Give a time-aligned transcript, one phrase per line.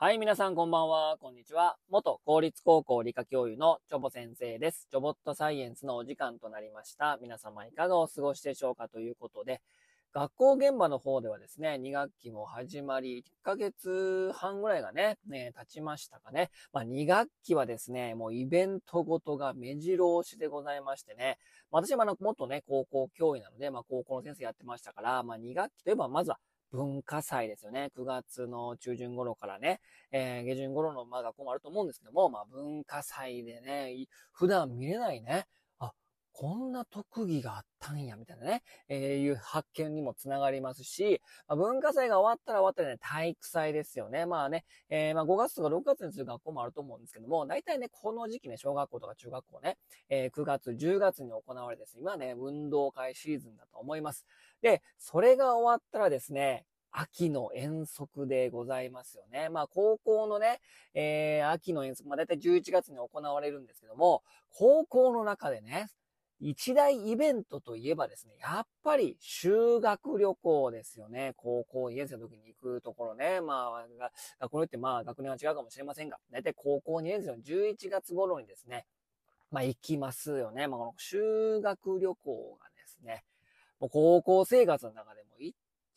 [0.00, 1.76] はい、皆さんこんばんは、こんにちは。
[1.90, 4.86] 元公立高校理科教諭のチョボ先生です。
[4.92, 7.18] チョボットサイエンスのお時間となりました。
[7.20, 9.60] 皆様いかがお過ごしでしょうかということで、
[10.12, 16.50] 学校現場の方ではですね、2学期も始まり、1ヶ月半ぐらいがね、ね、経ちましたかね。
[16.72, 21.38] まあ、2学期はですね、もうイベントごとが目白押しでございましてね、
[21.72, 26.38] 私はあもっとね、高校教諭なので、まあ、高校の先生やってましたから、まあ、2学期といえばまずは
[26.72, 27.90] 文化祭ですよね。
[27.96, 29.80] 9月の中旬頃からね、
[30.12, 35.46] えー、下旬頃のまあ学校もあると思うんですけども、まあ文化祭でね、普段見れないね、
[36.40, 44.24] こんな特技があったんや、みたいなね、えー、いう発見にもつながりますし、まあ、文化祭が終わったら終わったらね、体育祭ですよね。
[44.24, 49.78] まあね、えー、まあ5月とか6月にする学校もあると思うんですけども、大体ね、この時期ね、小学校とか中学校ね、
[50.10, 54.24] えー、9月、10月に行われですね、今ね、運動会シーズンだと思います。
[54.62, 59.48] で、それが終わったらですね、秋の遠足でございますよね。
[59.48, 60.60] まあ、高校のね、
[60.94, 65.88] えー、秋の遠足、まあ、だいたい11月に行われるんですけども、高校の中でね、
[66.40, 71.32] 一大イベントといえばですね、やっぱり修学旅行ですよね。
[71.36, 73.40] 高校2年生の時に行くところね。
[73.40, 73.86] まあ、
[74.40, 78.86] 学校によってまあ学年は違うかもしれませんが、だいたい高校2年生の11月頃にですね、
[79.50, 80.68] まあ行きますよね。
[80.68, 83.24] まあこの修学旅行がですね、
[83.80, 85.17] もう高校生活の中で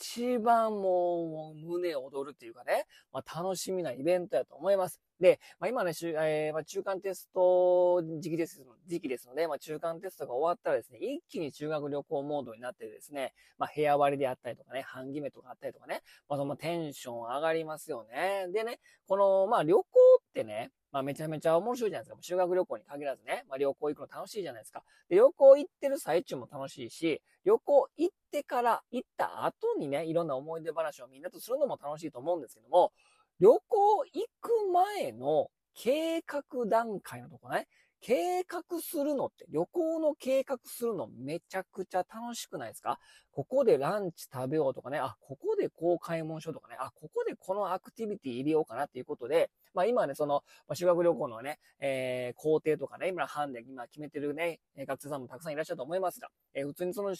[0.00, 4.98] 一番もう胸躍るっていうかね、まあ楽しみなイベントやと思います。
[5.20, 18.48] で、まあ、今ね、えー、まあ、中間テスト時期です、時期ですので、まあ、中間テストが終わったらですね、一気に修学旅行モードになってですね、まあ、部屋割りであったりとかね、半決めとかあったりとかね、まあ、そのテンション上がりますよね。
[18.50, 19.84] でね、この、まあ、旅行
[20.30, 22.18] ってね、まあ、めちゃめちゃ面白いじゃないですか。
[22.22, 23.44] 修学旅行に限らずね。
[23.48, 24.82] まあ、旅行行くの楽しいじゃないですか。
[25.08, 32.92] で、旅行行ってる最中も楽しいし、旅行行ってから、行った後にね、いろんな思い出話をみんなとするのも楽しいと思うんですけども、
[33.40, 34.50] 旅行行く
[34.98, 37.66] 前の計画段階のとこね、
[38.00, 42.98] 計画するのって、旅行の計画するのめちゃくちゃ楽しくないですか？
[43.32, 57.14] ここでランチ食べようとかね、あ、ここでこう買い物しようとかね、あ、ここでこのアクティビティ入れようかなっていうことで、まあ今ね、その、まあ、修学旅行のね、えー、工程とかね、今班で今決めてるね、学生さんもたくさんいらっしゃると思いますが、えー、普通にその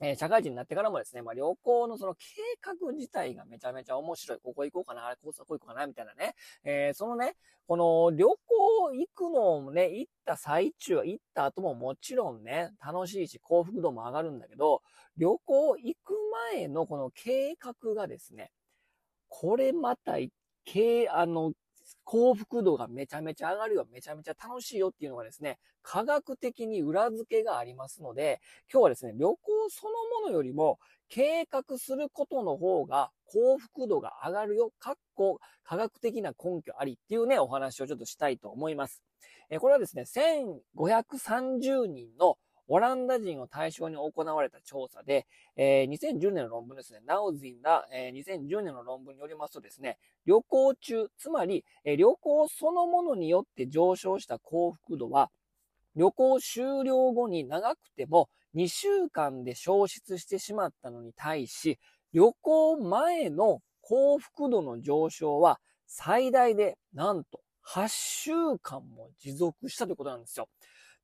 [0.00, 2.24] え社会人になってからもですね、まあ、旅行のその計
[2.60, 4.38] 画自体がめちゃめちゃ面白い。
[4.42, 6.34] ここ行こうかな、あれ、ここ行こうかな、みたいなね。
[6.64, 14.82] えー、そのね、この旅行行くのもね、行った最中、行った後ももちろんね、楽しいし幸福度も上がるんだけど、
[15.16, 16.14] 旅行行く
[16.52, 18.50] 前のこの計画がですね、
[19.28, 20.16] これまた、
[20.64, 21.52] けあの、
[22.04, 28.40] 幸福度がめちゃめちゃ上がるよ、めちゃめちゃ楽しいよっていうのがですね、科学的に裏付けがありますので、
[28.72, 29.36] 今日はですね、旅行
[29.70, 29.92] その
[30.22, 30.78] ものよりも
[31.08, 39.02] 計画することの方が幸福度が上がるよ、かっこ科学的な根拠ありっていうね、お話をちょっとしたいと思います。
[39.50, 40.04] えこれはですね、
[40.76, 45.26] 1530人のオランダ人を対象に行われた調査で、
[45.56, 55.30] えー、2010年の論文ですね、ナウジンら、えー、2010年の論文によりますとですね、旅行中、つまり、えー、旅行そのものによって上昇した幸福度は、
[55.96, 61.78] 旅行終了後に長くても2週間で消失してしまったのに対し、
[62.12, 68.32] 旅行前の幸福度の上昇は最大でなんと8週
[68.62, 70.48] 間も持続したということなんですよ。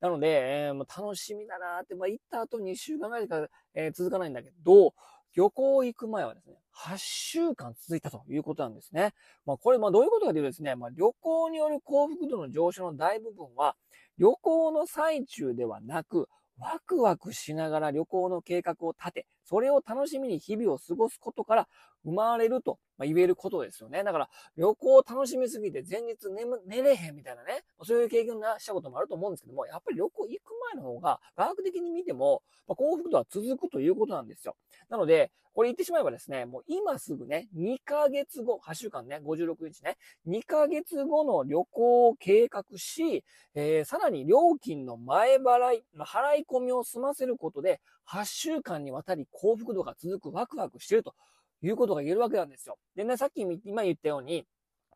[0.01, 4.93] なので、えー、楽しみだなって、まあ、行った後2週間ぐらいしか、えー、続かないんだけど、
[5.35, 9.13] 旅行行く前はですね、8週間続いたということなんですね。
[9.45, 13.75] まあ、これ、まあ、どういうことかというとですね、まあ、旅行による幸福度の上昇の大部分は、
[14.17, 16.27] 旅行の最中ではなく、
[16.59, 21.67] ワクワクしながら旅行の計画を立て、それを楽しみに日々を過ごすことから
[22.03, 24.03] 生まれると言えることですよね。
[24.03, 26.27] だから、旅行を楽しみすぎて前日
[26.65, 34.55] 寝れへんみたいなね、そういう経験をしたこともあると思うんですけども、やっぱり旅行行く前の方が、科学的に見ても、ま幸福度は続くということなんですよ。
[34.89, 51.15] なので、これ言ってしまえばですね、もう今すぐね、2ヶ月後、8週間ね、56日ね、2ヶ月後の旅行を計画し、えー、さらに料金の前払い、払い込みを済ませることで、8週間にわたり幸福度が続くワクワクしてると
[51.61, 52.77] いうことが言えるわけなんですよ。
[52.95, 54.45] でね、さっき今言ったように、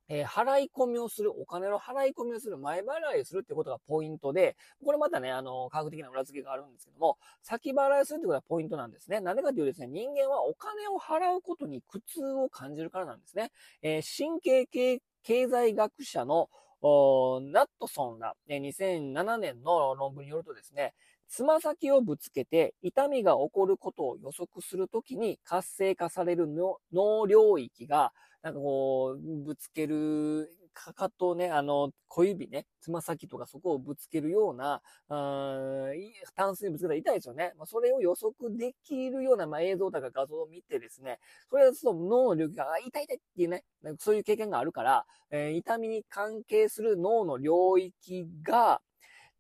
[0.08, 9.20] えー、払い込みをする、お金の払い込みをする、前払いをするってことがポイントで、これまたね、あの、科学的な裏付けがあるんですけども、先払いするってことがポイントなんですね。
[9.20, 13.52] なんでかというとですね、人間はお金を払うことに苦痛を感じるからなんですね。
[13.82, 16.50] えー、神経系経済学者の
[16.82, 20.94] ナットソンら、2007年の論文によるとですね、
[21.28, 26.48] つま先をぶつけて痛みが起こることを予測するときに活性化される
[26.94, 28.14] 脳領域が、
[28.46, 35.90] なんかこう、ぶつける、かかとね、あの、小指ね、つま先とかそこをぶつけるような、あ
[36.36, 37.54] タンスにぶつけたら痛いですよね。
[37.58, 41.18] まあ、それを予測できるような、まあ、映像とか画像を見てですね、
[41.50, 43.64] それはその脳の領域が、あ、痛い痛いっていうね、
[43.98, 48.80] そういう経験があるから、えー、痛みに関係する脳の領域が、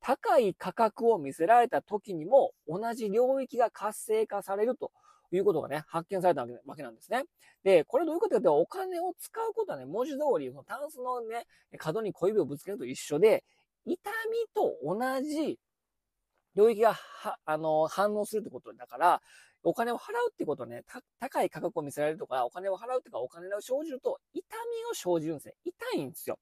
[0.02, 4.92] 高い価格を見せられた時にも同じ領域が活性化されると
[5.32, 7.24] いうことがね、発見されたわけなんですね。
[7.64, 11.46] で、これどういうことかというと、お金を使うことはね、文字通り、のタンスのね、
[11.78, 13.44] 角に小指をぶつけると一緒で、
[13.86, 15.60] 痛みと同じ
[16.56, 16.98] 領域が、
[17.46, 19.22] あの、反応するってことだから、
[19.64, 20.84] お金を払うってことはね、
[21.20, 25.56] 高い価格を見せられるとか、お金を払うっていうか、お金を生じると、痛みを生じるんですね。
[25.66, 26.38] 痛いんですよ。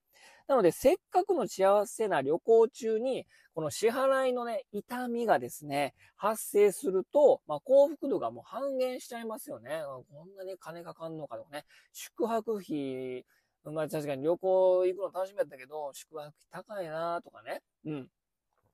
[0.47, 9.83] なので、せっかくの幸せな旅行中に、この支払いのね、痛みがですね、発生すると、まあ、幸福度がもう半減しちゃいますよね。
[10.11, 11.63] こんなに金かかんのかとかね。
[11.93, 13.25] 宿泊費、
[13.63, 17.61] まあ確かに旅行行くの楽しみやったけど、宿泊費高いなとかね。
[17.85, 18.09] うん。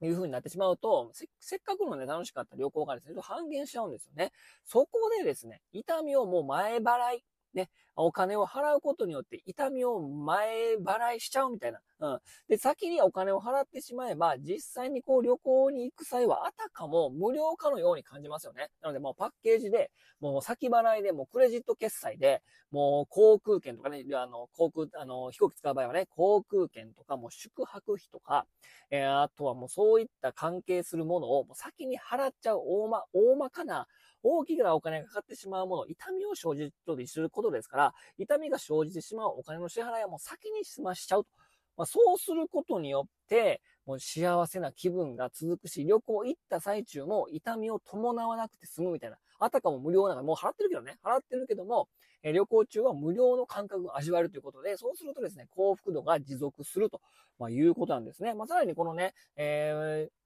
[0.02, 4.32] いう風になってしまうと、せせっかくのね、楽しかった旅行がですね、半減しちゃうんですよね。
[4.66, 11.80] そこでですね、痛みをもう前払いね、お金を払うことによって痛みを前払いしちゃうみたいな。
[12.02, 12.20] うん。
[12.48, 18.70] で、先にお金を払ってしまえば、実際にこう旅行に行く際はあたかも無料かのように感じますよね。
[18.82, 19.92] なのでもうパッケージで、
[20.22, 22.42] もう先払いで、もうクレジット決済で、
[22.72, 28.46] もう航空券とかね、あの、航空、あの、飛行機使う場合はね、航空券とか、もう宿泊費とか、
[28.92, 33.88] えー、あとはもうそういった関係するものをもう先に払っちゃう大ま、大まかな
[34.24, 41.30] 大きなお金がかかってしまうもの、痛みを生じるとすることですから、痛みが生じてしまうお金の支払いはもう先に済ましちゃうと。
[41.78, 49.18] まあ、そうすることによって、もう幸せな気分が続くし、旅行行った最中も痛みを伴わなくて済むみたいな。
[49.40, 51.88] あたかも無料なのもう払ってるけどね、払ってるけども、
[52.22, 57.00] え旅行中は無料の感覚を味わえるということで、そうするとですね、幸福度が持続すると、
[57.40, 58.34] まあ、いうことなんですね。
[58.34, 60.20] まあ、さらにこのね、えー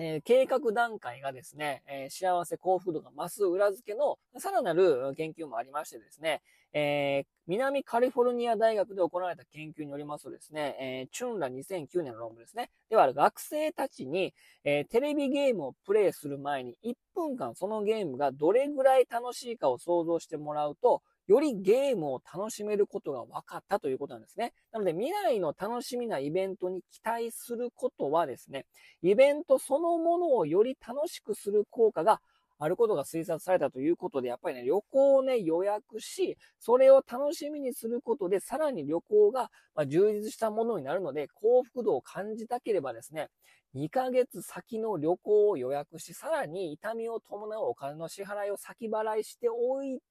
[0.00, 6.40] えー、計画段階がですね、えー、幸せ幸福度が増す裏付けのさらなる研究もありましてですね、
[6.72, 12.70] えー、南カリフォルニア大学で行われた研究によりますとですね、えチュンラ2009年の論文ですね。
[12.90, 14.34] では、学生たちに、
[14.64, 24.54] えテレビゲームをプレイする前に1分間そのゲームがどれぐらい楽しいかを想像してもらうと、よりゲームを楽しめることが分かったということなんですね。
[24.72, 28.64] なので未来の楽しみなイベントに期待することはですね、
[29.02, 32.20] イベントそのものをより楽しくする効果が
[32.58, 39.50] あることが推察されたということで、やっぱりね、旅行をね、予約し、それを楽しみにすることで、さらに旅行が
[39.86, 43.28] 充実したものになるので、幸福度を感じたければですね、
[43.74, 50.02] 2ヶ月先の旅行を予約し、さらに痛みを伴うお金の支払いを先払いしておいて、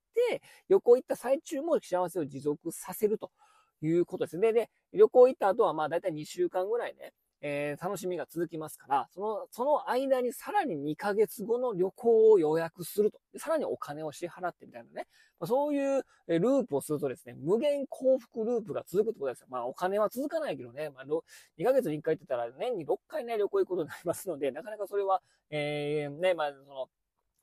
[0.70, 3.32] 旅行行った最中も幸せを持続させると
[3.82, 4.54] いうことですね。
[4.54, 13.20] で、旅行行った後はまあ大体2週間ぐらいね、えー、楽しみが続きますから、その、その間にさらに2ヶ月後の旅行を予約すると。
[13.38, 15.08] さらにお金を支払ってみたいなね。
[15.40, 19.48] ま、そういうループをするとですね、無限幸福ループが続くってことですよ。
[19.52, 25.22] まあお金は続かないけどね、まあ、2ヶ月に1回って言ったら年に6回ね、旅行行くことになりますので、なかなかそれは、
[25.52, 26.90] えー、ね、まあその、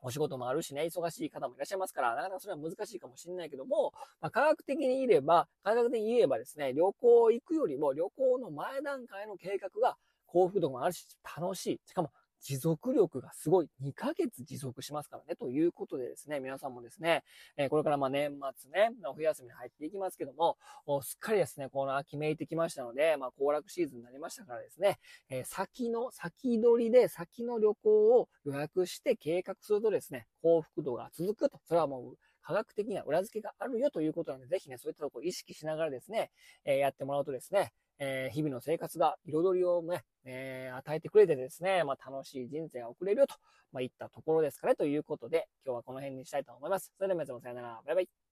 [0.04, 9.96] お仕事もあるしね、忙しい方もいらっしゃいますから、なかなかそれは難しいかもしれないけども、まあ、科学的に言えば、科学的に言えばですね、旅行行くよりも旅行の前段階の計画が
[10.26, 11.06] 幸福度もあるし、
[11.40, 11.80] 楽しい。
[11.86, 12.10] しかも、
[12.44, 13.70] 持続力がすごい。
[13.82, 15.34] 2ヶ月持続しますからね。
[15.34, 17.24] ということでですね、皆さんもですね、
[17.56, 20.58] え、これからまあ年末ね、お冬休みに入っていきますけども、
[21.02, 24.98] すっかりですね、この秋めいてきましたので、まあ行楽シーズンになりましたからですね、
[25.30, 31.60] え、先の、先取りで先の旅行を予約して計画するとですね、幸福度が続くと。
[31.64, 36.30] それはもう、科学的な裏付けがあるよということなので、ぜひね、そういったところを意識しながらですね、
[36.66, 43.34] えー、やってもらうとですね、えー、日々の生活が彩りをね、えー、与えてくれてですね、まあ、楽しい人生が送れるよと、
[43.72, 46.92] まあ、いったところですかね、ということで、今日はこの辺にしたいと思います。
[46.96, 47.80] それでは皆さんさよなら。
[47.86, 48.23] バイバイ。